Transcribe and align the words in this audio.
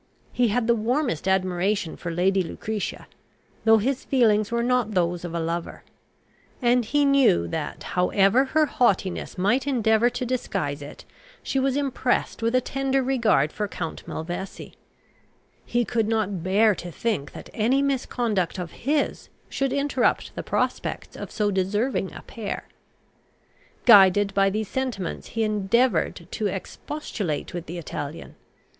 He 0.33 0.47
had 0.47 0.65
the 0.65 0.73
warmest 0.73 1.27
admiration 1.27 1.95
for 1.95 2.09
Lady 2.09 2.41
Lucretia, 2.41 3.05
though 3.65 3.77
his 3.77 4.03
feelings 4.03 4.51
were 4.51 4.63
not 4.63 4.95
those 4.95 5.23
of 5.23 5.35
a 5.35 5.39
lover; 5.39 5.83
and 6.59 6.83
he 6.85 7.05
knew 7.05 7.47
that, 7.47 7.83
however 7.83 8.45
her 8.45 8.65
haughtiness 8.65 9.37
might 9.37 9.67
endeavour 9.67 10.09
to 10.09 10.25
disguise 10.25 10.81
it, 10.81 11.05
she 11.43 11.59
was 11.59 11.77
impressed 11.77 12.41
with 12.41 12.55
a 12.55 12.61
tender 12.61 13.03
regard 13.03 13.51
for 13.51 13.67
Count 13.67 14.01
Malvesi. 14.07 14.73
He 15.67 15.85
could 15.85 16.07
not 16.07 16.41
bear 16.41 16.73
to 16.73 16.91
think 16.91 17.33
that 17.33 17.51
any 17.53 17.83
misconduct 17.83 18.57
of 18.57 18.71
his 18.71 19.29
should 19.49 19.71
interrupt 19.71 20.33
the 20.33 20.41
prospects 20.41 21.15
of 21.15 21.29
so 21.29 21.51
deserving 21.51 22.11
a 22.11 22.23
pair. 22.23 22.67
Guided 23.85 24.33
by 24.33 24.49
these 24.49 24.67
sentiments, 24.67 25.27
he 25.37 25.43
endeavoured 25.43 26.27
to 26.31 26.47
expostulate 26.47 27.53
with 27.53 27.67
the 27.67 27.77
Italian. 27.77 28.33